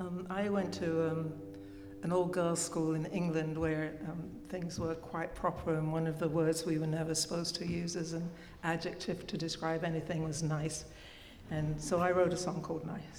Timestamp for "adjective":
8.64-9.26